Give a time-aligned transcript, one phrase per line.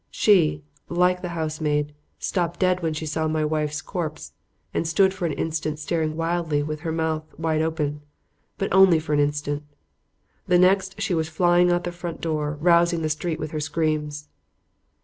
[0.09, 4.33] She, like the housemaid, stopped dead when she saw my wife's corpse,
[4.73, 8.01] and stood for an instant staring wildly with her mouth wide open.
[8.57, 9.61] But only for an instant.
[10.47, 13.59] The next she was flying out of the front door, rousing the street with her
[13.59, 14.27] screams.